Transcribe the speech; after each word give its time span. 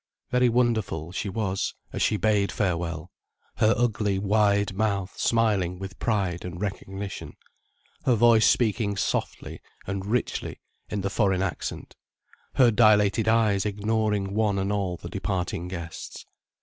Very 0.31 0.49
wonderful 0.49 1.11
she 1.11 1.29
was, 1.29 1.75
as 1.93 2.01
she 2.01 2.17
bade 2.17 2.51
farewell, 2.51 3.11
her 3.57 3.75
ugly 3.77 4.17
wide 4.17 4.73
mouth 4.73 5.13
smiling 5.15 5.77
with 5.77 5.99
pride 5.99 6.43
and 6.43 6.59
recognition, 6.59 7.33
her 8.05 8.15
voice 8.15 8.47
speaking 8.47 8.97
softly 8.97 9.61
and 9.85 10.03
richly 10.07 10.59
in 10.89 11.01
the 11.01 11.11
foreign 11.11 11.43
accent, 11.43 11.95
her 12.55 12.71
dilated 12.71 13.27
eyes 13.27 13.63
ignoring 13.63 14.33
one 14.33 14.57
and 14.57 14.71
all 14.73 14.97
the 14.97 15.07
departing 15.07 15.67
guests. 15.67 16.25